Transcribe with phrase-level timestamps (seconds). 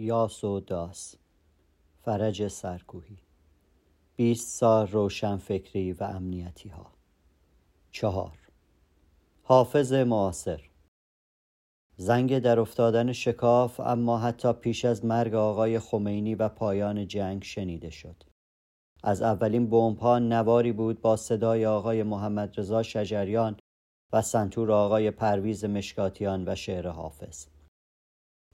[0.00, 1.14] یاس و داس.
[2.02, 3.18] فرج سرکوهی.
[4.16, 6.86] بیست سال روشن فکری و امنیتی ها
[7.90, 8.38] چهار.
[9.42, 10.60] حافظ معاصر.
[11.96, 17.90] زنگ در افتادن شکاف اما حتی پیش از مرگ آقای خمینی و پایان جنگ شنیده
[17.90, 18.22] شد.
[19.02, 23.56] از اولین بمبها نواری بود با صدای آقای محمد رضا شجریان
[24.12, 27.46] و سنتور آقای پرویز مشکاتیان و شعر حافظ.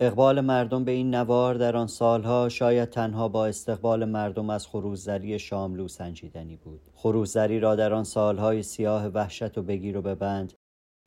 [0.00, 5.38] اقبال مردم به این نوار در آن سالها شاید تنها با استقبال مردم از خروززری
[5.38, 6.80] شاملو سنجیدنی بود.
[6.94, 10.52] خروززری را در آن سالهای سیاه وحشت و بگیر و ببند.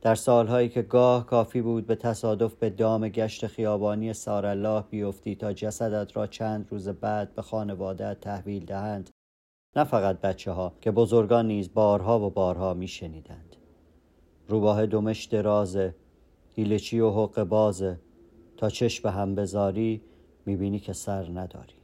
[0.02, 5.52] در سالهایی که گاه کافی بود به تصادف به دام گشت خیابانی سارالله بیفتی تا
[5.52, 9.10] جسدت را چند روز بعد به خانواده تحویل دهند.
[9.76, 13.56] نه فقط بچه ها که بزرگان نیز بارها و بارها می شنیدند
[14.48, 15.94] روباه دمش درازه
[16.54, 18.00] هیلچی و حق بازه
[18.60, 20.00] تا چشم به هم بذاری
[20.46, 21.74] می‌بینی که سر نداری.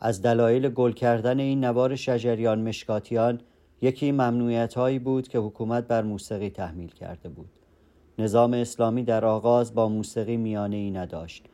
[0.00, 3.40] از دلایل گل کردن این نوار شجریان مشکاتیان
[3.82, 7.48] یکی ممنوعیت هایی بود که حکومت بر موسیقی تحمیل کرده بود.
[8.18, 11.44] نظام اسلامی در آغاز با موسیقی میانه ای نداشت.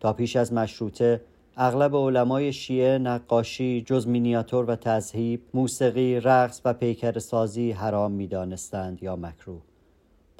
[0.00, 1.20] تا پیش از مشروطه
[1.56, 9.02] اغلب علمای شیعه نقاشی جز مینیاتور و تذهیب موسیقی رقص و پیکر سازی حرام می‌دانستند
[9.02, 9.69] یا مکروه.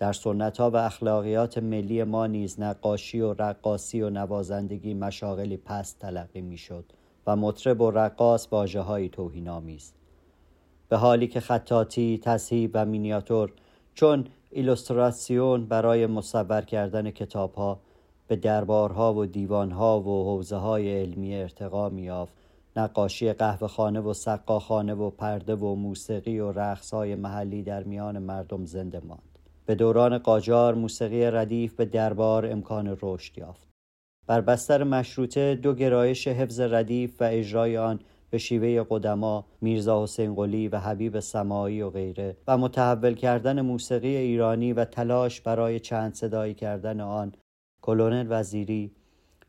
[0.01, 5.99] در سنت ها و اخلاقیات ملی ما نیز نقاشی و رقاصی و نوازندگی مشاغلی پست
[5.99, 6.85] تلقی می‌شد
[7.27, 9.93] و مطرب و رقاص واجه های توهینآمیز.
[10.89, 13.53] به حالی که خطاطی، تصحیب و مینیاتور
[13.95, 17.81] چون ایلوستراسیون برای مصور کردن کتاب ها
[18.29, 22.35] به دربارها و دیوانها و حوزه های علمی ارتقا میافت
[22.77, 28.65] نقاشی قهوه خانه و سقاخانه و پرده و موسیقی و رقص محلی در میان مردم
[28.65, 29.30] زنده ماند.
[29.71, 33.69] به دوران قاجار موسیقی ردیف به دربار امکان رشد یافت.
[34.27, 40.35] بر بستر مشروطه دو گرایش حفظ ردیف و اجرای آن به شیوه قدما میرزا حسین
[40.35, 46.15] قلی و حبیب سمایی و غیره و متحول کردن موسیقی ایرانی و تلاش برای چند
[46.15, 47.33] صدایی کردن آن
[47.83, 48.91] کلونل وزیری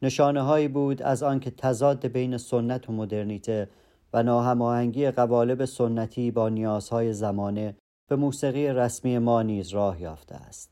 [0.02, 3.70] نشانه هایی بود از آنکه تضاد بین سنت و مدرنیته
[4.14, 7.76] و ناهماهنگی قوالب سنتی با نیازهای زمانه
[8.12, 10.70] به موسیقی رسمی ما نیز راه یافته است.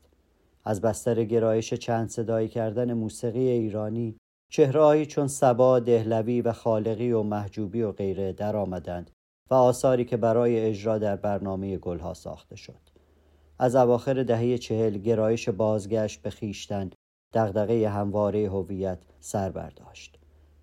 [0.64, 4.16] از بستر گرایش چند صدایی کردن موسیقی ایرانی
[4.52, 9.10] چهرههایی چون سبا دهلوی و خالقی و محجوبی و غیره در آمدند
[9.50, 12.80] و آثاری که برای اجرا در برنامه گلها ساخته شد.
[13.58, 16.90] از اواخر دهه چهل گرایش بازگشت به خیشتن
[17.34, 20.18] دغدغه همواره هویت سر برداشت.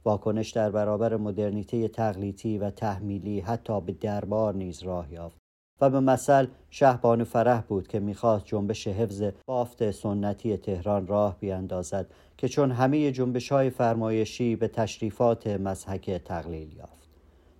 [0.05, 5.46] واکنش در برابر مدرنیته تقلیدی و تحمیلی حتی به دربار نیز راه یافت.
[5.81, 12.11] و به مثل شهبانو فرح بود که می‌خواست جنبش حفظ بافت سنتی تهران راه بیاندازد
[12.37, 16.97] که چون همه جنبش های فرمایشی به تشریفات مزحک تقلیل یافت.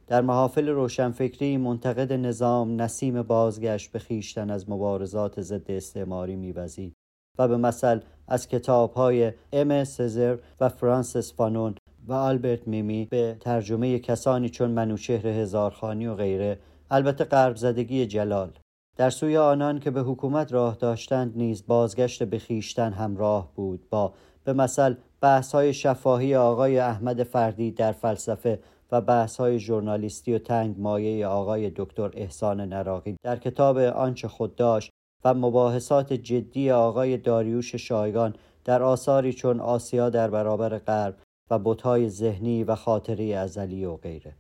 [0.08, 6.94] در محافل روشنفکری منتقد نظام نسیم بازگشت به خیشتن از مبارزات ضد استعماری میوزید
[7.40, 11.76] و به مثل از کتاب های ام سزر و فرانسیس فانون
[12.08, 16.60] و آلبرت میمی به ترجمه کسانی چون منوچهر هزارخانی و غیره
[16.92, 18.52] البته قرب زدگی جلال.
[18.98, 24.14] در سوی آنان که به حکومت راه داشتند نیز بازگشت به خیشتن همراه بود با
[24.44, 28.60] به مثل بحث های شفاهی آقای احمد فردی در فلسفه
[28.92, 33.18] و بحث های ژورنالیستی و تنگ مایه آقای دکتر احسان نراقی.
[33.24, 34.92] در کتاب آنچه خود داشت
[35.24, 41.16] و مباحثات جدی آقای داریوش شایگان در آثاری چون آسیا در برابر غرب
[41.52, 44.34] و بتهای ذهنی و خاطری ازلی و غیره.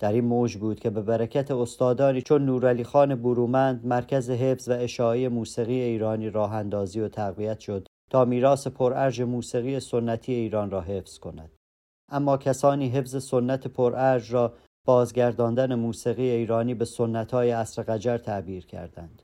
[0.00, 4.72] در این موج بود که به برکت استادانی چون نورعلی خان برومند مرکز حفظ و
[4.72, 10.80] اشاعه موسیقی ایرانی راه اندازی و تقویت شد تا میراث پرارج موسیقی سنتی ایران را
[10.80, 11.50] حفظ کند.
[12.08, 14.52] اما کسانی حفظ سنت پرارج را
[14.86, 19.22] بازگرداندن موسیقی ایرانی به سنتهای عصر قجر تعبیر کردند.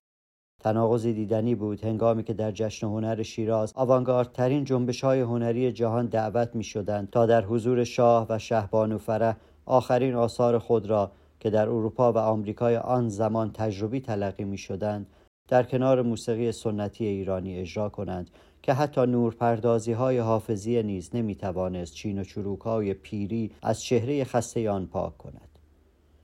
[0.60, 6.54] تناقضی دیدنی بود هنگامی که در جشن هنر شیراز آوانگاردترین جنبش های هنری جهان دعوت
[6.54, 11.10] می شدند تا در حضور شاه و شهبانو فرح آخرین آثار خود را
[11.40, 15.06] که در اروپا و آمریکای آن زمان تجربی تلقی می شدند
[15.48, 18.30] در کنار موسیقی سنتی ایرانی اجرا کنند
[18.62, 24.24] که حتی نورپردازی های حافظی نیز نمی توانست چین و چروک های پیری از چهره
[24.24, 25.48] خسته آن پاک کند.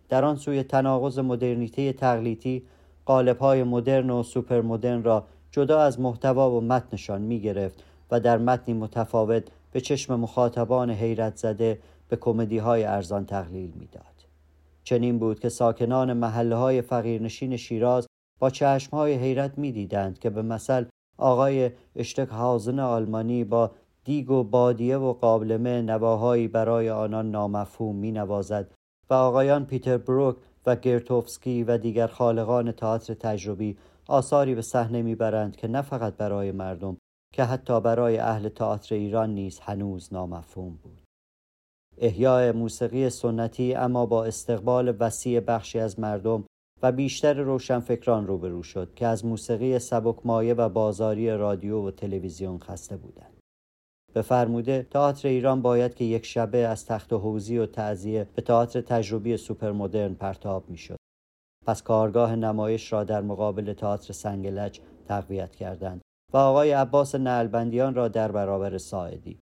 [0.08, 2.62] در آن سوی تناقض مدرنیته تقلیدی
[3.04, 8.20] قالب های مدرن و سوپر مدرن را جدا از محتوا و متنشان می گرفت و
[8.20, 9.42] در متنی متفاوت
[9.72, 11.78] به چشم مخاطبان حیرت زده
[12.12, 14.26] به کمدی های ارزان تقلیل می‌داد.
[14.84, 18.06] چنین بود که ساکنان محله های فقیرنشین شیراز
[18.40, 20.84] با چشم های حیرت می‌دیدند که به مثل
[21.18, 23.70] آقای اشتکهازن آلمانی با
[24.04, 28.70] دیگ و بادیه و قابلمه نواهایی برای آنان نامفهوم می نوازد
[29.10, 30.36] و آقایان پیتر بروک
[30.66, 33.76] و گرتوفسکی و دیگر خالقان تئاتر تجربی
[34.08, 36.96] آثاری به صحنه می‌برند که نه فقط برای مردم
[37.34, 41.01] که حتی برای اهل تئاتر ایران نیز هنوز نامفهوم بود
[41.98, 46.44] احیای موسیقی سنتی اما با استقبال وسیع بخشی از مردم
[46.82, 52.58] و بیشتر روشنفکران روبرو شد که از موسیقی سبک مایه و بازاری رادیو و تلویزیون
[52.58, 53.40] خسته بودند.
[54.14, 58.80] به فرموده تئاتر ایران باید که یک شبه از تخت حوزی و تعذیه به تئاتر
[58.80, 60.96] تجربی سوپرمدرن پرتاب می‌شد.
[61.66, 66.00] پس کارگاه نمایش را در مقابل تئاتر سنگلج تقویت کردند
[66.32, 69.38] و آقای عباس نلبندیان را در برابر ساعدی.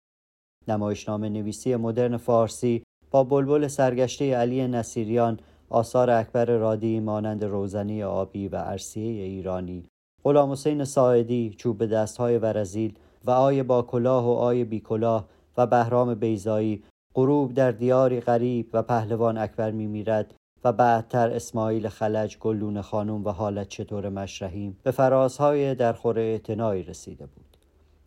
[0.67, 8.47] نمایشنامه نویسی مدرن فارسی با بلبل سرگشته علی نصیریان آثار اکبر رادی مانند روزنی آبی
[8.47, 9.83] و عرصیه ایرانی
[10.23, 12.93] غلام حسین ساعدی چوب دستهای ورزیل
[13.25, 15.27] و آی با کلاه و آی بی کلاه
[15.57, 16.83] و بهرام بیزایی
[17.15, 20.33] غروب در دیاری غریب و پهلوان اکبر میمیرد
[20.63, 26.83] و بعدتر اسماعیل خلج گلون خانم و حالت چطور مشرحیم به فرازهای در خور اعتنایی
[26.83, 27.46] رسیده بود.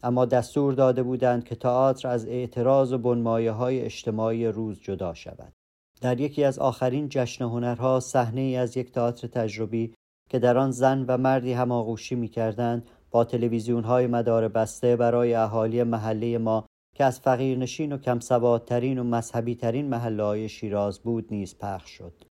[0.02, 5.52] اما دستور داده بودند که تئاتر از اعتراض و بنمایه های اجتماعی روز جدا شود
[6.00, 9.94] در یکی از آخرین جشن هنرها صحنه ای از یک تئاتر تجربی
[10.31, 15.35] که در آن زن و مردی هماغوشی می کردند با تلویزیون های مدار بسته برای
[15.35, 20.99] اهالی محله ما که از فقیرنشین و کم سوادترین و مذهبی ترین محله های شیراز
[20.99, 22.30] بود نیز پخش شد.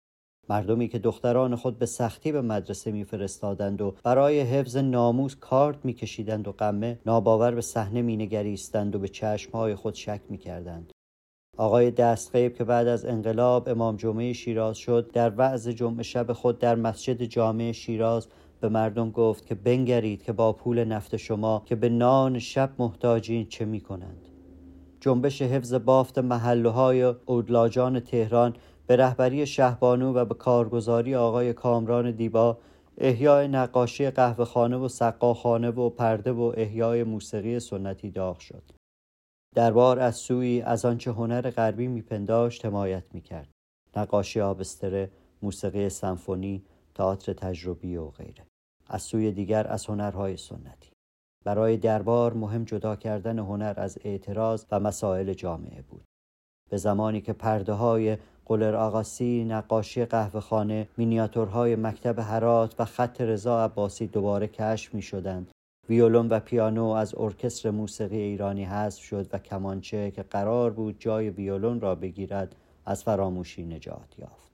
[0.50, 6.48] مردمی که دختران خود به سختی به مدرسه میفرستادند و برای حفظ ناموس کارت میکشیدند
[6.48, 10.92] و قمه ناباور به صحنه مینگریستند و به چشمهای خود شک می‌کردند
[11.58, 16.60] آقای دستغیب که بعد از انقلاب امام جمعه شیراز شد در وعظ جمعه شب خود
[16.60, 18.28] در مسجد جامع شیراز
[18.62, 23.48] به مردم گفت که بنگرید که با پول نفت شما که به نان شب محتاجین
[23.48, 24.28] چه می کنند.
[25.00, 28.56] جنبش حفظ بافت محلهای اودلاجان تهران
[28.88, 32.57] به رهبری شهبانو و به کارگزاری آقای کامران دیبا
[32.98, 38.63] احیای نقاشی قهوه خانه و سقاخانه و پرده و احیای موسیقی سنتی داغ شد.
[39.56, 43.50] دربار از سوی از آنچه هنر غربی میپنداشت حمایت می‌کرد.
[43.95, 45.12] نقاشی آبستره
[45.42, 46.63] موسیقی سمفونی
[46.95, 48.48] تئاتر تجربی و غیره.
[48.88, 50.92] از سوی دیگر از هنرهای سنتی.
[51.45, 56.04] برای دربار مهم جدا کردن هنر از اعتراض و مسائل جامعه بود.
[56.69, 58.18] به زمانی که پرده های
[58.48, 65.02] قلر آقاسی، نقاشی قهوه خانه، مینیاتورهای مکتب هرات و خط رضا عباسی دوباره کشف می
[65.02, 65.52] شدند
[65.90, 71.30] ویولون و پیانو از ارکستر موسیقی ایرانی حذف شد و کمانچه که قرار بود جای
[71.30, 72.56] ویولون را بگیرد
[72.86, 74.52] از فراموشی نجات یافت.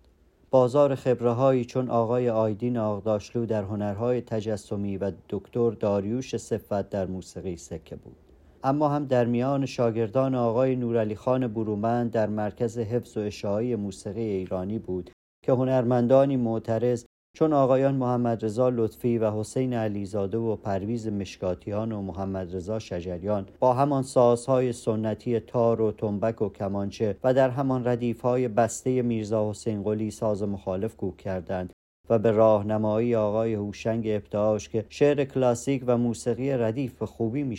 [0.51, 7.57] بازار خبره چون آقای آیدین آقداشلو در هنرهای تجسمی و دکتر داریوش صفت در موسیقی
[7.57, 8.22] سکه بود.
[8.65, 14.21] اما هم در میان شاگردان آقای نورعلی خان برومند در مرکز حفظ و اشاعه موسیقی
[14.21, 15.11] ایرانی بود
[15.45, 17.05] که هنرمندانی معترض
[17.37, 23.45] چون آقایان محمد رضا لطفی و حسین علیزاده و پرویز مشکاتیان و محمد رضا شجریان
[23.59, 29.49] با همان سازهای سنتی تار و تنبک و کمانچه و در همان ردیفهای بسته میرزا
[29.49, 31.72] حسین قلی ساز مخالف کوک کردند.
[32.09, 37.57] و به راهنمایی آقای هوشنگ ابتهاش که شعر کلاسیک و موسیقی ردیف به خوبی می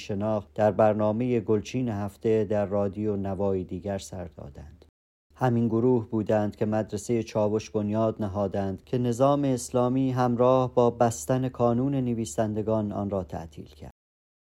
[0.55, 4.85] در برنامه گلچین هفته در رادیو نوای دیگر سر دادند.
[5.37, 11.95] همین گروه بودند که مدرسه چاوش بنیاد نهادند که نظام اسلامی همراه با بستن کانون
[11.95, 13.94] نویسندگان آن را تعطیل کرد.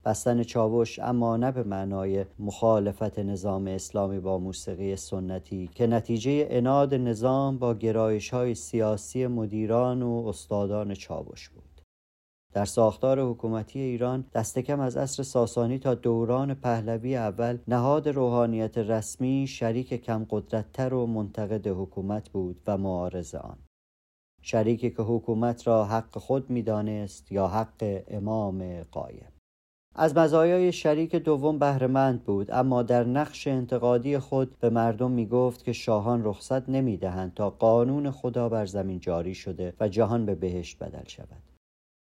[0.08, 6.94] بستن چاوش اما نه به معنای مخالفت نظام اسلامی با موسیقی سنتی که نتیجه اناد
[6.94, 11.82] نظام با گرایش های سیاسی مدیران و استادان چاوش بود.
[12.54, 18.78] در ساختار حکومتی ایران دست کم از عصر ساسانی تا دوران پهلوی اول نهاد روحانیت
[18.78, 23.58] رسمی شریک کم قدرتتر و منتقد حکومت بود و معارض آن
[24.42, 29.37] شریکی که حکومت را حق خود می‌دانست یا حق امام قایم
[30.00, 35.64] از مزایای شریک دوم بهرهمند بود اما در نقش انتقادی خود به مردم می گفت
[35.64, 40.36] که شاهان رخصت نمی دهند تا قانون خدا بر زمین جاری شده و جهان به
[40.36, 41.44] بهشت بدل شود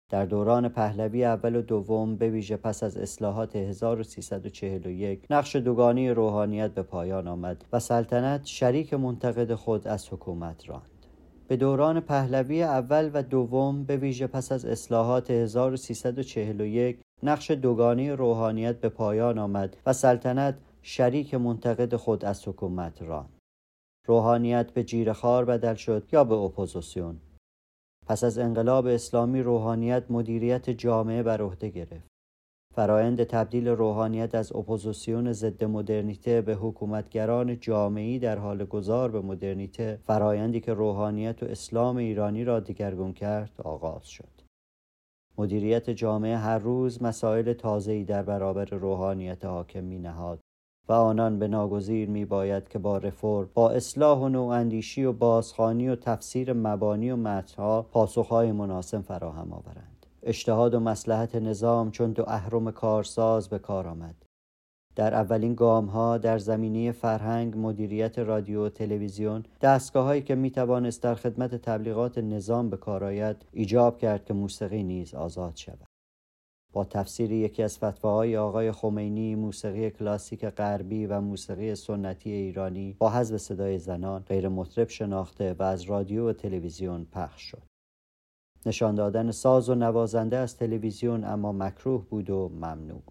[0.10, 6.72] در دوران پهلوی اول و دوم به ویژه پس از اصلاحات 1341 نقش دوگانی روحانیت
[6.72, 10.92] به پایان آمد و سلطنت شریک منتقد خود از حکومت راند.
[11.48, 18.80] به دوران پهلوی اول و دوم به ویژه پس از اصلاحات 1341 نقش دوگانه‌ی روحانیت
[18.80, 23.40] به پایان آمد و سلطنت شریک منتقد خود از حکومت راند.
[24.08, 27.18] روحانیت به جیره‌خوار بدل شد یا به اپوزیسیون.
[28.08, 32.12] پس از انقلاب اسلامی روحانیت مدیریت جامعه بر عهده گرفت.
[32.76, 40.00] فرایند تبدیل روحانیت از اپوزیسیون ضد مدرنیته به حکومتگران جامعه‌ی در حال گذار به مدرنیته
[40.08, 44.41] فرایندی که روحانیت و اسلام ایرانی را دیگرگون کرد آغاز شد.
[45.38, 50.40] مدیریت جامعه هر روز مسائل تازه‌ای در برابر روحانیت حاکم می نهاد
[50.90, 55.90] و آنان به ناگزیر می باید که با رفرم با اصلاح و نواندیشی و بازخانی
[55.90, 60.06] و تفسیر مبانی و متنها پاسخهای مناسب فراهم آورند.
[60.24, 64.16] اجتهاد و مسلحت نظام چون دو اهرم کارساز به کار آمد.
[64.96, 70.52] در اولین گام ها در زمینه فرهنگ مدیریت رادیو و تلویزیون دستگاه هایی که می
[70.52, 75.88] توانست در خدمت تبلیغات نظام به کار آید ایجاب کرد که موسیقی نیز آزاد شود.
[76.74, 83.10] با تفسیر یکی از فتواهای آقای خمینی موسیقی کلاسیک غربی و موسیقی سنتی ایرانی با
[83.10, 87.64] حذف صدای زنان غیر مطرب شناخته و از رادیو و تلویزیون پخش شد.
[88.66, 93.02] نشان دادن ساز و نوازنده از تلویزیون اما مکروه بود و ممنوع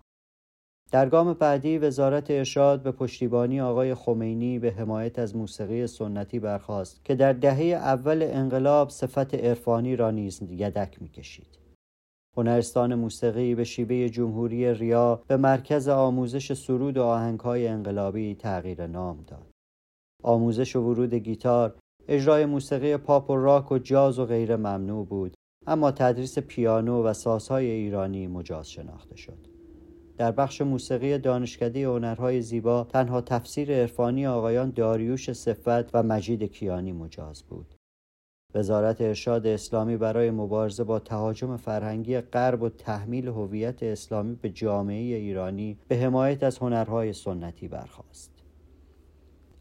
[0.92, 7.04] در گام بعدی وزارت ارشاد به پشتیبانی آقای خمینی به حمایت از موسیقی سنتی برخواست
[7.04, 11.58] که در دهه اول انقلاب صفت عرفانی را نیز یدک می‌کشید
[12.36, 19.24] هنرستان موسیقی به شیوه جمهوری ریا به مرکز آموزش سرود و آهنگهای انقلابی تغییر نام
[19.26, 19.50] داد.
[20.22, 21.74] آموزش و ورود گیتار،
[22.08, 25.34] اجرای موسیقی پاپ و راک و جاز و غیره ممنوع بود
[25.66, 29.49] اما تدریس پیانو و سازهای ایرانی مجاز شناخته شد.
[30.20, 36.92] در بخش موسیقی دانشکده هنرهای زیبا تنها تفسیر عرفانی آقایان داریوش صفت و مجید کیانی
[36.92, 37.74] مجاز بود.
[38.54, 45.16] وزارت ارشاد اسلامی برای مبارزه با تهاجم فرهنگی غرب و تحمیل هویت اسلامی به جامعه
[45.16, 48.39] ایرانی به حمایت از هنرهای سنتی برخواست.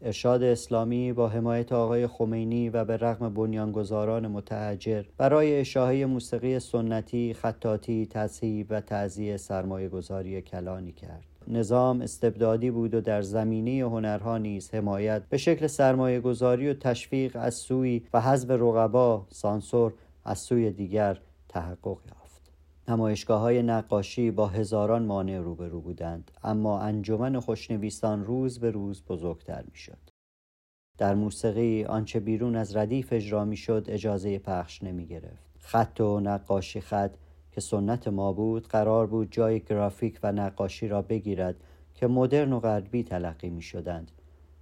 [0.02, 7.34] ارشاد اسلامی با حمایت آقای خمینی و به رغم بنیانگذاران متحجر برای اشاهه موسیقی سنتی،
[7.34, 11.24] خطاطی، تصحیب و تعذیه سرمایه گذاری کلانی کرد.
[11.48, 17.36] نظام استبدادی بود و در زمینه هنرها نیز حمایت به شکل سرمایه گذاری و تشویق
[17.40, 19.92] از سوی و حذف رقبا سانسور
[20.24, 22.19] از سوی دیگر تحقق یافت
[22.90, 29.64] نمایشگاه های نقاشی با هزاران مانع روبرو بودند اما انجمن خوشنویسان روز به روز بزرگتر
[29.70, 29.98] می‌شد.
[30.98, 36.80] در موسیقی آنچه بیرون از ردیف اجرا می‌شد اجازه پخش نمی گرفت خط و نقاشی
[36.80, 37.14] خط
[37.52, 41.56] که سنت ما بود قرار بود جای گرافیک و نقاشی را بگیرد
[41.94, 44.10] که مدرن و غربی تلقی می شدند.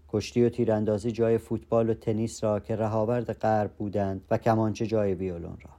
[0.08, 5.14] کشتی و تیراندازی جای فوتبال و تنیس را که رهاورد غرب بودند و کمانچه جای
[5.14, 5.77] ویولون را.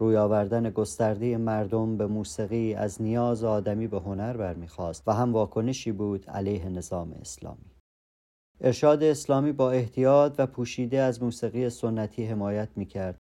[0.00, 5.92] روی آوردن گسترده مردم به موسیقی از نیاز آدمی به هنر برمیخواست و هم واکنشی
[5.92, 7.70] بود علیه نظام اسلامی.
[8.60, 13.18] ارشاد اسلامی با احتیاط و پوشیده از موسیقی سنتی حمایت می‌کرد.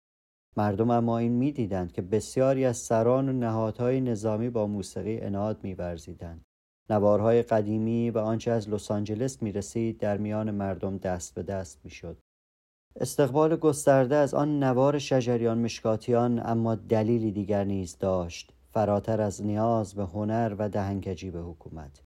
[0.58, 6.46] مردم اما این می‌دیدند که بسیاری از سران و نهادهای نظامی با موسیقی اناد میورزیدند.
[6.90, 11.80] نوارهای قدیمی و آنچه از لس آنجلس می رسید در میان مردم دست به دست
[11.84, 12.18] می شد.
[13.00, 18.54] استقبال گسترده از آن نوار شجریان مشکاتیان اما دلیلی دیگر نیز داشت.
[18.72, 22.02] فراتر از نیاز به هنر و دهنگجی به حکومت.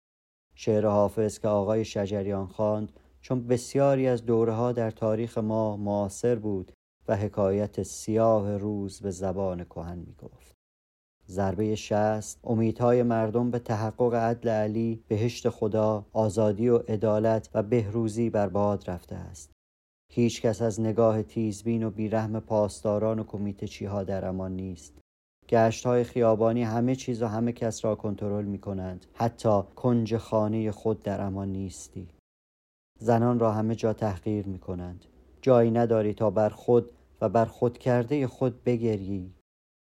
[0.55, 6.35] شعر حافظ که آقای شجریان خواند چون بسیاری از دوره ها در تاریخ ما معاصر
[6.35, 6.73] بود
[7.09, 10.57] و حکایت سیاه روز به زبان کهن می گفت.
[11.28, 18.31] ضربه شست امیدهای مردم به تحقق عدل علی بهشت خدا آزادی و عدالت و بهروزی
[18.31, 19.55] بر باد رفته است.
[20.12, 24.98] هیچ کس از نگاه تیزبین و بیرحم پاسداران و کمیته ها در امان نیست.
[25.48, 30.70] گشت های خیابانی همه چیز و همه کس را کنترل می کنند حتی کنج خانه
[30.70, 32.08] خود در امان نیستی.
[32.98, 35.04] زنان را همه جا تحقیر می کنند
[35.42, 39.32] جایی نداری تا بر خود و بر خود کرده خود بگریی.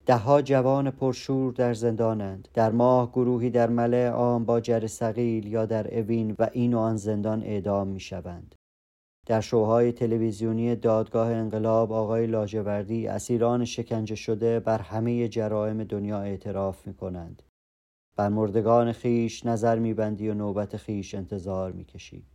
[0.06, 2.48] دهها جوان پرشور در زندانند.
[2.54, 6.80] در ماه گروهی در مله عام با جر سقیل یا در اوین و این و
[6.80, 8.56] آن زندان اعدام می شوند.
[9.30, 16.88] در شوهای تلویزیونی دادگاه انقلاب آقای لاجوردی اسیران شکنجه شده بر همه جرائم دنیا اعتراف
[16.88, 17.44] می کنند.
[18.16, 22.26] بر مردگان خیش نظر میبندی و نوبت خیش انتظار می‌کشی.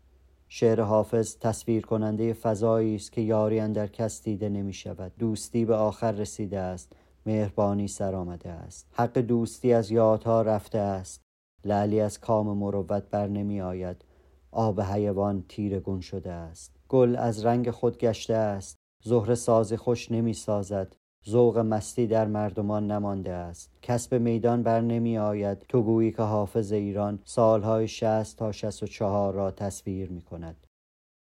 [0.48, 5.74] شعر حافظ تصویر کننده فضایی است که یاری در کس دیده نمی شود دوستی به
[5.74, 6.92] آخر رسیده است.
[7.26, 8.86] مهربانی سر آمده است.
[8.92, 11.20] حق دوستی از یادها رفته است.
[11.64, 14.04] لعلی از کام مروت بر نمی آید
[14.52, 15.44] آب حیوان
[15.84, 16.73] گون شده است.
[16.94, 18.78] گل از رنگ خود گشته است.
[19.04, 20.96] زهر ساز خوش نمی سازد.
[21.28, 23.70] ذوق مستی در مردمان نمانده است.
[23.82, 25.58] کسب میدان بر نمی آید.
[25.68, 30.66] تو گویی که حافظ ایران سالهای شست تا شست و چهار را تصویر می کند.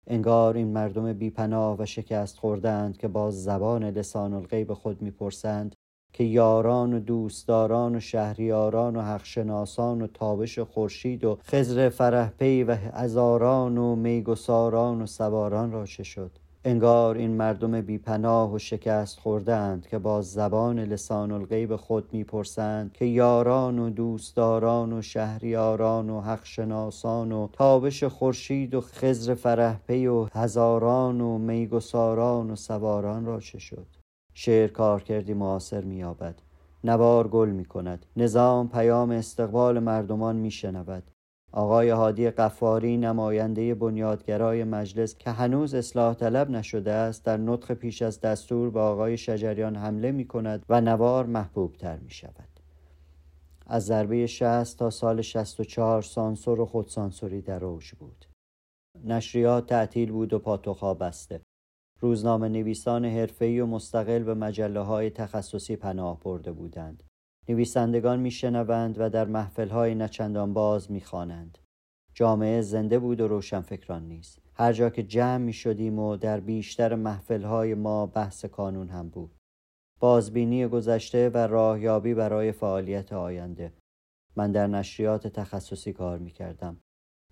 [0.06, 5.76] انگار این مردم بیپناه و شکست خوردند که با زبان لسان الغیب خود می‌پرسند
[6.12, 12.74] که یاران و دوستداران و شهریاران و حقشناسان و تابش خورشید و خزر فرهپی و
[12.74, 16.30] هزاران و میگساران و سواران را چه شد؟
[16.64, 23.04] انگار این مردم بیپناه و شکست خوردند که با زبان لسان الغیب خود می‌پرسند که
[23.04, 31.20] یاران و دوستداران و شهریاران و حقشناسان و تابش خورشید و خزر فرهپی و هزاران
[31.20, 34.00] و میگساران و سواران را چه شد؟
[34.42, 36.42] شعر کار کردی معاصر مییابد
[36.85, 41.02] نوار گل می کند نظام پیام استقبال مردمان می شنود
[41.52, 48.02] آقای هادی قفاری نماینده بنیادگرای مجلس که هنوز اصلاح طلب نشده است در نطق پیش
[48.02, 52.61] از دستور به آقای شجریان حمله می کند و نوار محبوب تر می شود.
[53.66, 58.26] از ضربه 60 تا سال 64 سانسور و خودسانسوری در اوج بود.
[59.04, 61.40] نشریات تعطیل بود و پاتوخا بسته.
[62.00, 67.02] روزنامه نویسان حرفه‌ای و مستقل به مجله های تخصصی پناه برده بودند.
[67.49, 71.59] نویسندگان میشنوند و در محفلهای نچندان باز می‌خوانند.
[72.14, 74.38] جامعه زنده بود و روشنفکران نیست.
[74.54, 79.35] هر جا که جمع می شدیم و در بیشتر محفلهای ما بحث کانون هم بود.
[80.00, 83.73] بازبینی گذشته و راهیابی برای فعالیت آینده.
[84.37, 86.80] من در نشریات تخصصی کار می کردم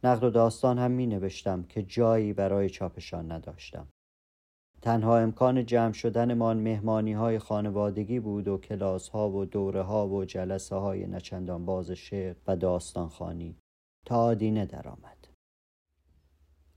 [0.04, 3.88] نقد و داستان هم می نوشتم که جایی برای چاپشان نداشتم.
[4.88, 10.24] تنها امکان جمع شدنمان مهمانی های خانوادگی بود و کلاس ها و دوره ها و
[10.24, 13.56] جلسه های نچندان باز شعر و داستان خانی
[14.06, 15.28] تا آدینه درآمد.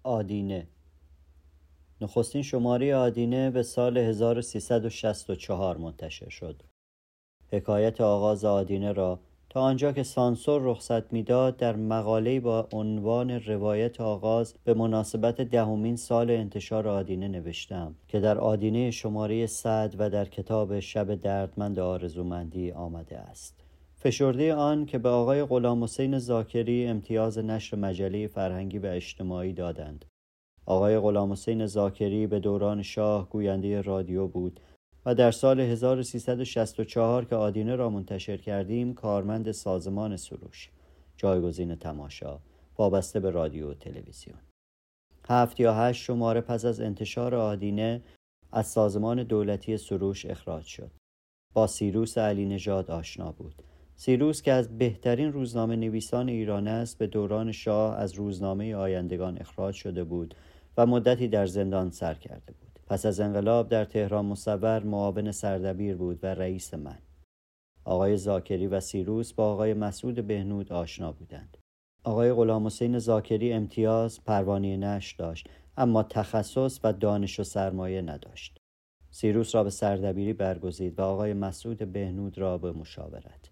[0.03, 0.67] آدینه
[2.01, 6.63] نخستین شماره آدینه به سال 1364 منتشر شد.
[7.51, 9.19] حکایت آغاز آدینه را
[9.51, 15.95] تا آنجا که سانسور رخصت می‌داد در مقاله‌ای با عنوان روایت آغاز به مناسبت دهمین
[15.95, 22.71] سال انتشار آدینه نوشتم که در آدینه شماره صد و در کتاب شب دردمند آرزومندی
[22.71, 23.63] آمده است.
[23.95, 30.05] فشرده آن که به آقای غلام حسین زاکری امتیاز نشر مجله فرهنگی و اجتماعی دادند.
[30.65, 34.59] آقای غلام حسین زاکری به دوران شاه گوینده رادیو بود
[35.05, 40.69] و در سال 1364 که آدینه را منتشر کردیم کارمند سازمان سروش.
[41.17, 42.39] جایگزین تماشا.
[42.77, 44.39] وابسته به رادیو و تلویزیون.
[45.29, 48.01] هفت یا هشت شماره پس از انتشار آدینه
[48.51, 50.91] از سازمان دولتی سروش اخراج شد.
[51.53, 53.63] با سیروس علی نژاد آشنا بود.
[53.95, 59.75] سیروس که از بهترین روزنامه نویسان ایران است به دوران شاه از روزنامه آیندگان اخراج
[59.75, 60.35] شده بود
[60.77, 62.70] و مدتی در زندان سر کرده بود.
[62.91, 66.97] پس از انقلاب در تهران مصور معاون سردبیر بود و رئیس من.
[67.85, 71.57] آقای زاکری و سیروس با آقای مسعود بهنود آشنا بودند.
[72.03, 78.57] آقای غلام حسین زاکری امتیاز پروانی نش داشت اما تخصص و دانش و سرمایه نداشت.
[79.11, 83.51] سیروس را به سردبیری برگزید و آقای مسعود بهنود را به مشاورت.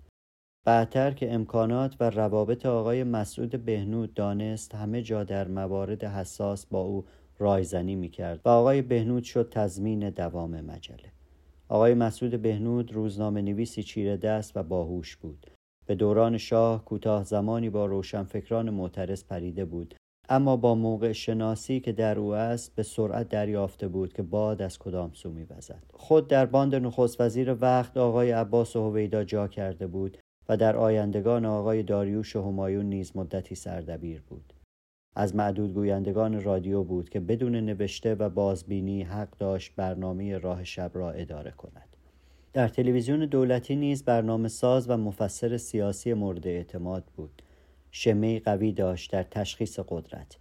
[0.65, 6.81] بعدتر که امکانات و روابط آقای مسعود بهنود دانست همه جا در موارد حساس با
[6.81, 7.05] او
[7.39, 11.11] رایزنی می‌کرد و آقای بهنود شد تضمین دوام مجله.
[11.69, 15.47] آقای مسعود بهنود روزنامه نویسی چیره دست و باهوش بود.
[15.85, 19.95] به دوران شاه کوتاه زمانی با روشنفکران معترض پریده بود
[20.29, 24.79] اما با موقع شناسی که در او است به سرعت دریافته بود که باد از
[24.79, 25.83] کدام سو میوزد.
[25.93, 30.17] خود در باند نخست وزیر وقت آقای عباس و هویدا جا کرده بود
[30.49, 34.53] و در آیندگان آقای داریوش و همایون نیز مدتی سردبیر بود.
[35.15, 40.91] از معدود گویندگان رادیو بود که بدون نوشته و بازبینی حق داشت برنامه راه شب
[40.93, 41.97] را اداره کند.
[42.53, 47.41] در تلویزیون دولتی نیز برنامه ساز و مفسر سیاسی مورد اعتماد بود.
[47.91, 50.37] شمه قوی داشت در تشخیص قدرت.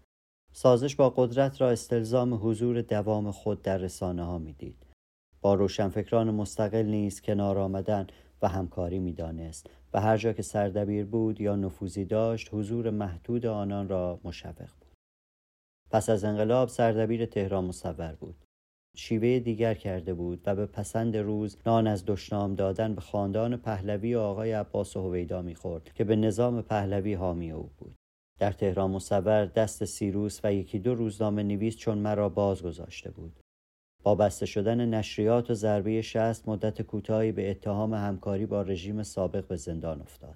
[0.53, 4.87] سازش با قدرت را استلزام حضور دوام خود در رسانه ها می‌دید.
[5.41, 8.07] با روشنفکران مستقل نیز کنار آمدن
[8.43, 13.89] و همکاری می‌دانست و هر جا که سردبیر بود یا نفوذی داشت حضور محدود آنان
[13.89, 14.95] را مشوق بود.
[15.91, 18.45] پس از انقلاب سردبیر تهران مصور بود.
[18.97, 24.15] شیوه دیگر کرده بود و به پسند روز نان از دشنام دادن به خاندان پهلوی
[24.15, 27.95] و آقای عباس و هویدا می‌خورد که به نظام پهلوی حامی او بود.
[28.39, 33.41] در تهران مصور دست سیروس و یکی دو روزنامه نویس چون مرا باز گذاشته بود.
[34.09, 39.47] با بسته شدن نشریات و ضربه شست مدت کوتاهی به اتهام همکاری با رژیم سابق
[39.47, 40.35] به زندان افتاد.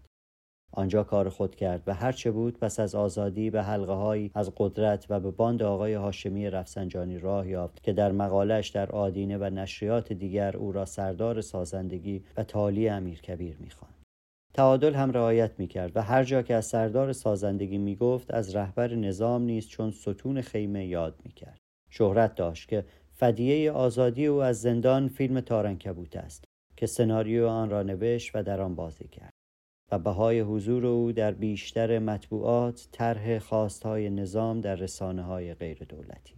[0.72, 5.06] آنجا کار خود کرد و هرچه بود پس از آزادی به حلقه هایی از قدرت
[5.08, 10.12] و به باند آقای هاشمی رفسنجانی راه یافت که در مقالش در آدینه و نشریات
[10.12, 13.94] دیگر او را سردار سازندگی و تالی امیرکبیر می‌خواند.
[14.54, 19.42] تعادل هم رعایت می‌کرد و هر جا که از سردار سازندگی می‌گفت از رهبر نظام
[19.42, 21.58] نیز چون ستون خیمه یاد می‌کرد.
[21.90, 22.84] شهرت داشت که
[23.22, 26.44] فدیه آزادی او از زندان فیلم تارنکبوت است
[26.76, 29.32] که سناریو آن را نوشت و در آن بازی کرد
[29.92, 36.34] و بهای حضور او در بیشتر مطبوعات طرح خواستهای نظام در رسانه های غیر دولتی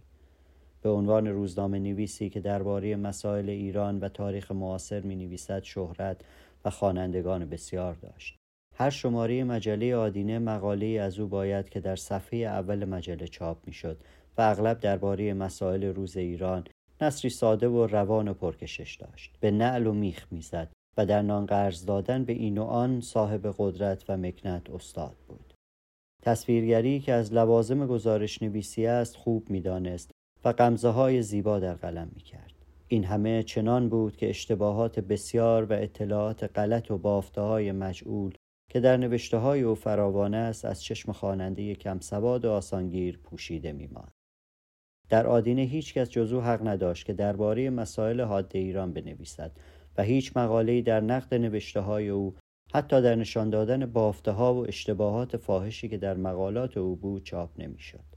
[0.81, 6.21] به عنوان روزنامه نویسی که درباره مسائل ایران و تاریخ معاصر می نویسد شهرت
[6.65, 8.37] و خوانندگان بسیار داشت.
[8.75, 13.73] هر شماره مجله آدینه مقاله از او باید که در صفحه اول مجله چاپ می
[13.73, 13.97] شد
[14.37, 16.63] و اغلب درباره مسائل روز ایران
[17.01, 19.33] نصری ساده و روان و پرکشش داشت.
[19.39, 23.55] به نعل و میخ می‌زد و در نان قرض دادن به این و آن صاحب
[23.57, 25.53] قدرت و مکنت استاد بود.
[26.23, 30.11] تصویرگری که از لوازم گزارش نویسی است خوب می‌دانست
[30.45, 32.51] و قمزه های زیبا در قلم می کرد.
[32.87, 38.33] این همه چنان بود که اشتباهات بسیار و اطلاعات غلط و بافته های مجعول
[38.71, 43.71] که در نوشته های او فراوانه است از چشم خواننده کم سواد و آسانگیر پوشیده
[43.71, 44.14] میماند.
[45.09, 49.51] در آدینه هیچ کس جزو حق نداشت که درباره مسائل حاده ایران بنویسد
[49.97, 52.35] و هیچ مقاله‌ای در نقد نوشته های او
[52.73, 57.49] حتی در نشان دادن بافته ها و اشتباهات فاحشی که در مقالات او بود چاپ
[57.59, 58.15] نمی‌شد.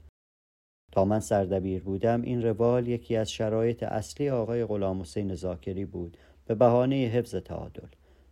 [0.91, 6.17] تا من سردبیر بودم این روال یکی از شرایط اصلی آقای غلام حسین زاکری بود
[6.45, 7.87] به بهانه حفظ تعادل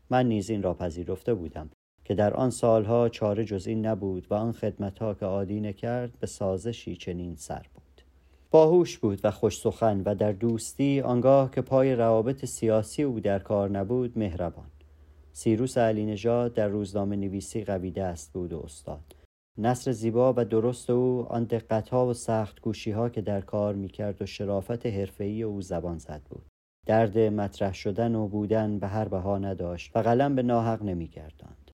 [0.10, 1.70] من نیز این را پذیرفته بودم
[2.06, 6.28] که در آن سالها چاره جز این نبود و آن خدمتها که آدینه کرد به
[6.28, 7.66] سازشی چنین سر
[8.58, 13.40] باهوش بود و خوش سخن و در دوستی آنگاه که پای روابط سیاسی او در
[13.40, 14.72] کار نبود مهربان.
[15.34, 19.16] سیروس علی نژاد در روزنامه نویسی قوی دست بود و استاد.
[19.58, 24.26] نصر زیبا و درست او آن دقتها و سخت ها که در کار می‌کرد و
[24.26, 26.46] شرافت حرفه‌ای او زبان زد بود.
[26.86, 31.72] درد مطرح شدن و بودن به هر بها نداشت و قلم به ناحق نمیگرداند.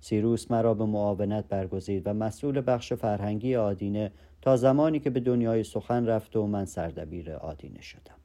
[0.00, 5.64] سیروس مرا به معاونت برگزید و مسئول بخش فرهنگی آدینه تا زمانی که به دنیای
[5.64, 8.20] سخن رفت و من سردبیر آدینه شدم.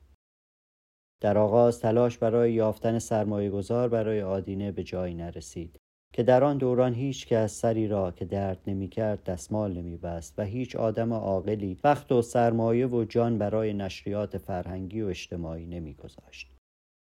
[1.22, 5.80] در آغاز تلاش برای یافتن سرمایه گذار برای آدینه به جایی نرسید
[6.14, 10.76] که در آن دوران هیچ کس سری را که درد نمی‌کرد دستمال نمیبست و هیچ
[10.76, 16.52] آدم عاقلی وقت و سرمایه و جان برای نشریات فرهنگی و اجتماعی نمیگذاشت.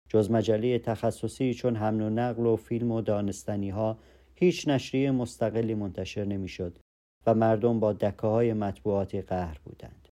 [0.08, 3.98] جز مجله تخصصی چون حمل و نقل و فیلم و دانستنی ها
[4.34, 6.78] هیچ نشریه مستقلی منتشر نمی‌شد
[7.26, 10.08] و مردم با دکه های مطبوعاتی قهر بودند.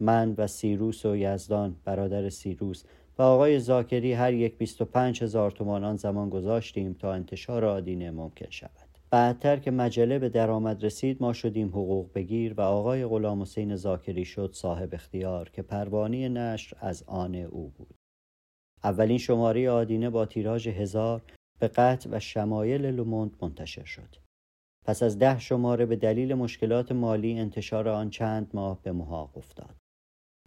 [0.00, 2.84] من و سیروس و یزدان برادر سیروس
[3.18, 7.64] و آقای زاکری هر یک بیست و پنج هزار تومان آن زمان گذاشتیم تا انتشار
[7.64, 8.98] آدینه ممکن شود.
[9.10, 14.24] بعدتر که مجله به درآمد رسید ما شدیم حقوق بگیر و آقای غلام حسین زاکری
[14.24, 17.94] شد صاحب اختیار که پروانی نشر از آن او بود.
[18.84, 21.22] اولین شماره آدینه با تیراژ هزار
[21.58, 24.25] به قطع و شمایل لوموند منتشر شد.
[24.86, 29.74] پس از ده شماره به دلیل مشکلات مالی انتشار آن چند ماه به محاق افتاد.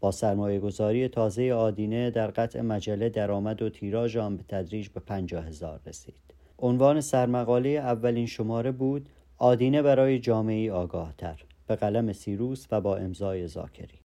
[0.01, 4.99] با سرمایه گذاری تازه آدینه در قطع مجله درآمد و تیراژ آن به تدریج به
[4.99, 6.33] پنجاه هزار رسید.
[6.59, 12.97] عنوان سرمقاله اولین شماره بود آدینه برای جامعه آگاه تر به قلم سیروس و با
[12.97, 13.99] امضای زاکری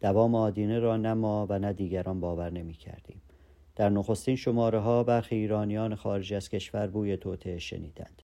[0.00, 3.22] دوام آدینه را نه ما و نه دیگران باور نمی کردیم.
[3.76, 8.22] در نخستین شماره ها برخی ایرانیان خارج از کشور بوی توطئه شنیدند.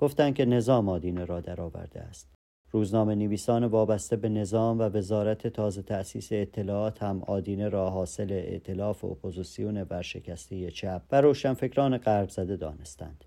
[0.00, 2.34] گفتند که نظام آدینه را درآورده است
[2.70, 9.04] روزنامه نویسان وابسته به نظام و وزارت تازه تأسیس اطلاعات هم آدینه را حاصل ائتلاف
[9.04, 13.24] و اپوزیسیون برشکسته چپ و روشنفکران غرب زده دانستند.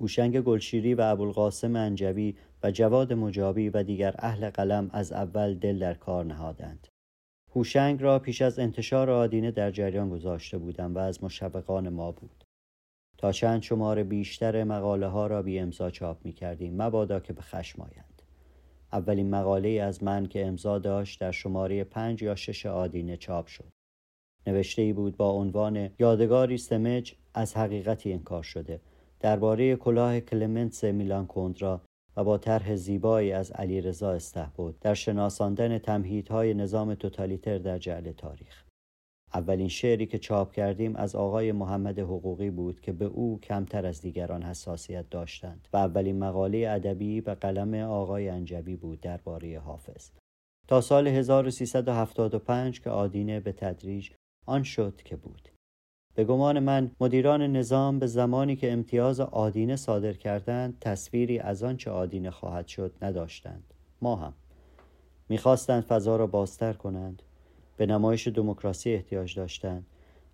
[0.00, 5.78] هوشنگ گلشیری و ابوالقاسم انجوی و جواد مجابی و دیگر اهل قلم از اول دل
[5.78, 6.88] در کار نهادند.
[7.54, 12.45] هوشنگ را پیش از انتشار آدینه در جریان گذاشته بودم و از مشوقان ما بود.
[13.18, 17.42] تا چند شماره بیشتر مقاله ها را بی امضا چاپ می کردیم مبادا که به
[17.42, 18.22] خشم آیند.
[18.92, 23.72] اولین مقاله از من که امضا داشت در شماره پنج یا شش آدینه چاپ شد.
[24.46, 28.80] نوشته ای بود با عنوان یادگاری سمج از حقیقتی انکار شده
[29.20, 31.80] درباره کلاه کلمنتس میلان کندرا
[32.16, 38.12] و با طرح زیبایی از علی رضا استهبود در شناساندن تمهیدهای نظام توتالیتر در جعل
[38.12, 38.65] تاریخ
[39.36, 44.00] اولین شعری که چاپ کردیم از آقای محمد حقوقی بود که به او کمتر از
[44.00, 50.10] دیگران حساسیت داشتند و اولین مقاله ادبی به قلم آقای انجبی بود درباره حافظ.
[50.68, 54.10] تا سال 1375 که آدینه به تدریج
[54.46, 55.48] آن شد که بود.
[56.14, 61.90] به گمان من مدیران نظام به زمانی که امتیاز آدینه صادر کردند تصویری از آنچه
[61.90, 63.74] آدینه خواهد شد نداشتند.
[64.02, 64.34] ما هم.
[65.28, 67.22] می‌خواستند فضا را بازتر کنند.
[67.76, 69.86] به نمایش دموکراسی احتیاج داشتند.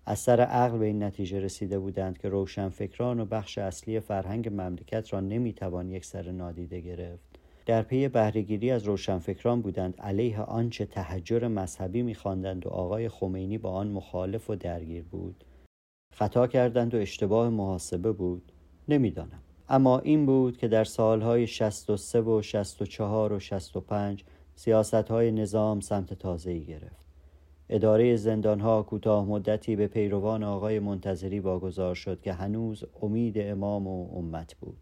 [0.05, 5.13] از سر عقل به این نتیجه رسیده بودند که روشنفکران و بخش اصلی فرهنگ مملکت
[5.13, 7.39] را نمی‌توان یک سر نادیده گرفت.
[7.65, 13.71] در پی بهرهگیری از روشنفکران بودند علیه آنچه تحجر مذهبی میخواندند و آقای خمینی با
[13.71, 15.43] آن مخالف و درگیر بود.
[16.13, 18.51] خطا کردند و اشتباه محاسبه بود.
[18.87, 19.41] نمی‌دانم.
[19.69, 24.23] اما این بود که در سالهای 63 و 64 و 65
[24.55, 27.02] سیاست های نظام سمت تازه‌ای گرفت.
[27.69, 34.17] اداره زندانها کوتاه مدتی به پیروان آقای منتظری واگذار شد که هنوز امید امام و
[34.17, 34.77] امت بود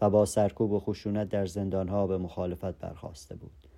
[0.00, 3.68] و با سرکوب و خشونت در زندانها به مخالفت برخواسته بود.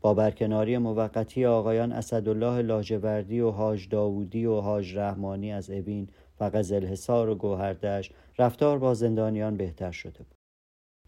[0.00, 6.08] با برکناری موقتی آقایان اسدالله لاجوردی و حاج داوودی و حاج رحمانی از ابین
[6.40, 10.41] و قزل حصار و گوهردش رفتار با زندانیان بهتر شده بود.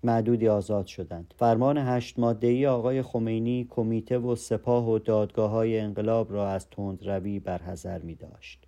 [0.02, 1.34] معدودی آزاد شدند.
[1.38, 7.38] فرمان هشت مادهی آقای خمینی کمیته و سپاه و دادگاه های انقلاب را از تندروی
[7.38, 8.66] برحضر می داشت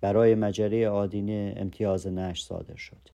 [0.00, 3.08] برای مجره آدینه امتیاز نش صادر شد.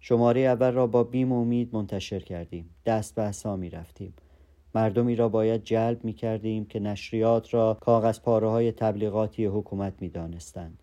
[0.00, 2.74] شماره اول را با بیم و امید منتشر کردیم.
[2.86, 4.14] دست به حسا می رفتیم
[4.74, 10.08] مردمی را باید جلب می کردیم که نشریات را کاغذ پاره های تبلیغاتی حکومت می
[10.08, 10.82] دانستند.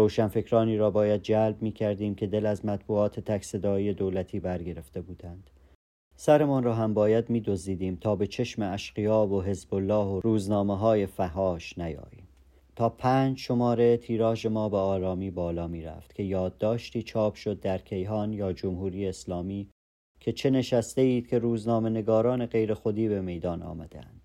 [0.00, 5.50] روشنفکرانی را باید جلب می کردیم که دل از مطبوعات تکصدایی دولتی برگرفته بودند.
[6.16, 10.78] سرمان را هم باید می دزدیدیم تا به چشم اشقیا و حزب الله و روزنامه
[10.78, 12.28] های فهاش نیاییم.
[12.76, 17.78] تا پنج شماره تیراژ ما به آرامی بالا می رفت که یادداشتی چاپ شد در
[17.78, 19.68] کیهان یا جمهوری اسلامی
[20.20, 24.19] که چه نشسته اید که روزنامه نگاران غیر خودی به میدان آمدند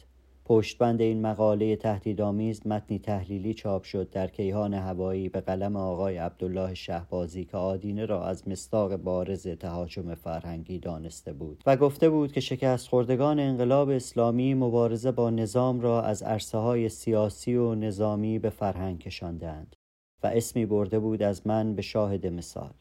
[0.48, 6.74] پشتبند این مقاله تهدیدآمیز متنی تحلیلی چاپ شد در کیهان هوایی به قلم آقای عبدالله
[6.74, 12.40] شهبازی که آدینه را از مستاق بارز تهاجم فرهنگی دانسته بود و گفته بود که
[12.40, 18.50] شکست خوردگان انقلاب اسلامی مبارزه با نظام را از عرصه های سیاسی و نظامی به
[18.50, 19.76] فرهنگ کشاندند
[20.24, 22.74] و اسمی برده بود از من به شاهد مثال.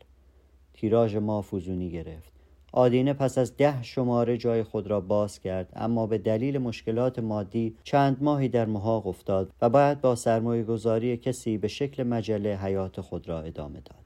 [0.74, 2.33] تیراژ ما فوزونی گرفت.
[2.76, 7.76] آدینه پس از ده شماره جای خود را باز کرد اما به دلیل مشکلات مادی
[7.82, 13.00] چند ماهی در محاق افتاد و باید با سرمایه گذاری کسی به شکل مجله حیات
[13.00, 14.04] خود را ادامه داد.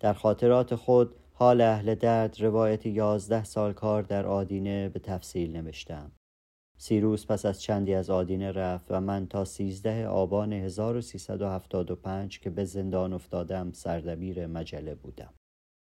[0.00, 6.12] در خاطرات خود حال اهل درد روایت یازده سال کار در آدینه به تفصیل نوشتم.
[6.78, 12.64] سیروس پس از چندی از آدینه رفت و من تا سیزده آبان 1375 که به
[12.64, 15.34] زندان افتادم سردبیر مجله بودم.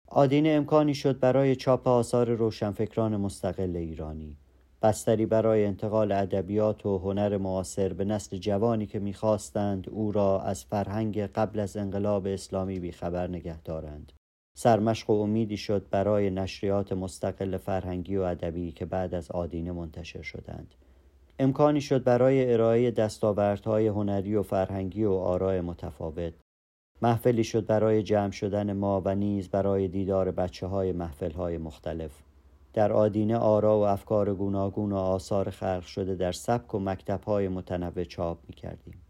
[0.10, 4.38] آدینه امکانی شد برای چاپ آثار روشنفکران مستقل ایرانی.
[4.82, 10.66] بستری برای انتقال ادبیات و هنر معاصر به نسل جوانی که می‌خواستند او را از
[10.66, 14.12] فرهنگ قبل از انقلاب اسلامی بیخبر نگه دارند.
[14.58, 20.22] سرمشق و امیدی شد برای نشریات مستقل فرهنگی و ادبی که بعد از آدینه منتشر
[20.22, 20.76] شدند.
[21.40, 26.34] امکانی شد برای ارائه دستاوردهای هنری و فرهنگی و آراء متفاوت.
[27.02, 32.12] محفلی شد برای جمع شدن ما و نیز برای دیدار بچه های محفل های مختلف
[32.78, 37.48] در آدینه آرا و افکار گوناگون و آثار خلق شده در سبک و مکتب های
[37.48, 39.02] متنوع چاپ می کردیم.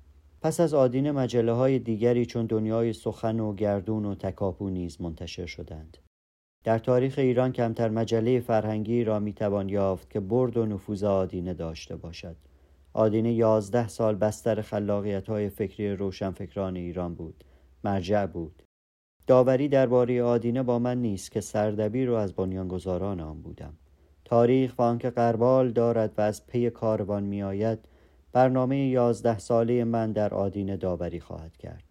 [0.41, 5.45] پس از آدینه مجله های دیگری چون دنیای سخن و گردون و تکاپو نیز منتشر
[5.45, 5.97] شدند.
[6.63, 11.53] در تاریخ ایران کمتر مجله فرهنگی را می توان یافت که برد و نفوذ آدینه
[11.53, 12.35] داشته باشد.
[12.93, 17.43] آدینه یازده سال بستر خلاقیت های فکری روشنفکران ایران بود
[17.83, 18.63] مرجع بود.
[19.27, 23.73] داوری درباره آدینه با من نیست که سردبیر رو از بنیانگذاران آن بودم.
[24.25, 27.79] تاریخ و آنکه قربال دارد و از پی کاروان میآید
[28.31, 31.83] برنامه یازده ساله من در آدینه داوری خواهد کرد.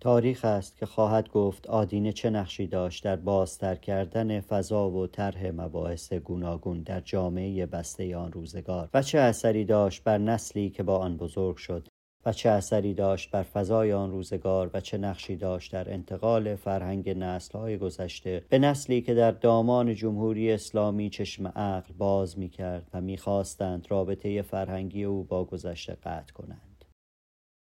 [0.00, 5.50] تاریخ است که خواهد گفت آدینه چه نقشی داشت در بازتر کردن فضا و طرح
[5.50, 10.98] مباحث گوناگون در جامعه بسته آن روزگار و چه اثری داشت بر نسلی که با
[10.98, 11.88] آن بزرگ شد.
[12.26, 17.10] و چه اثری داشت بر فضای آن روزگار و چه نقشی داشت در انتقال فرهنگ
[17.10, 23.00] نسلهای گذشته به نسلی که در دامان جمهوری اسلامی چشم عقل باز می کرد و
[23.00, 26.84] می‌خواستند رابطه فرهنگی او با گذشته قطع کنند.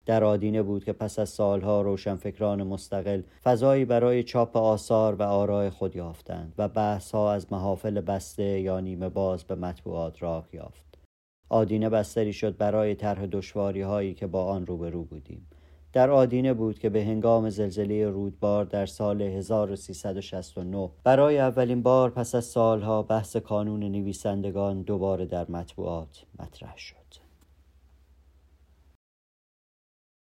[0.06, 5.70] در آدینه بود که پس از سالها روشنفکران مستقل فضایی برای چاپ آثار و آرای
[5.70, 10.91] خود یافتند و بحثها از محافل بسته یا نیمه باز به مطبوعات راه یافت.
[11.52, 15.46] آدینه بستری شد برای طرح دشواری هایی که با آن روبرو بودیم.
[15.92, 22.34] در آدینه بود که به هنگام زلزله رودبار در سال 1369 برای اولین بار پس
[22.34, 27.21] از سالها بحث کانون نویسندگان دوباره در مطبوعات مطرح شد.